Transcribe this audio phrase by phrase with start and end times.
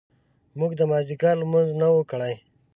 [0.59, 2.33] موږ د مازیګر لمونځونه نه وو کړي.